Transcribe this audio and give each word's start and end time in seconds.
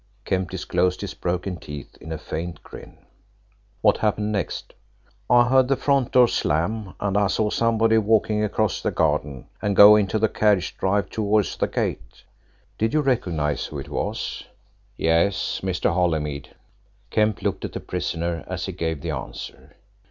Kemp 0.25 0.49
disclosed 0.49 1.01
his 1.01 1.13
broken 1.13 1.57
teeth 1.57 1.95
in 2.01 2.11
a 2.11 2.17
faint 2.17 2.63
grin. 2.63 2.97
"What 3.81 3.97
happened 3.97 4.31
next?" 4.31 4.73
"I 5.29 5.47
heard 5.47 5.67
the 5.67 5.75
front 5.75 6.11
door 6.13 6.27
slam, 6.27 6.95
and 6.99 7.15
I 7.15 7.27
saw 7.27 7.51
somebody 7.51 7.99
walking 7.99 8.43
across 8.43 8.81
the 8.81 8.89
garden, 8.89 9.45
and 9.61 9.75
go 9.75 9.95
into 9.95 10.17
the 10.17 10.27
carriage 10.27 10.75
drive 10.75 11.11
towards 11.11 11.55
the 11.55 11.67
gate." 11.67 12.23
"Did 12.79 12.95
you 12.95 13.01
recognise 13.01 13.65
who 13.65 13.77
it 13.77 13.89
was?" 13.89 14.45
"Yes; 14.97 15.61
Mr. 15.61 15.93
Holymead." 15.93 16.49
Kemp 17.11 17.43
looked 17.43 17.63
at 17.63 17.73
the 17.73 17.79
prisoner 17.79 18.43
as 18.47 18.65
he 18.65 18.71
gave 18.71 19.01
the 19.01 19.11
answer. 19.11 19.75